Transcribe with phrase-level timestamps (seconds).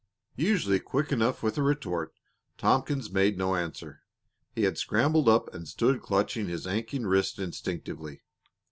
[0.37, 2.11] Usually quick enough with a retort,
[2.57, 4.01] Tompkins made no answer.
[4.49, 8.23] He had scrambled up and stood clutching his aching wrist instinctively.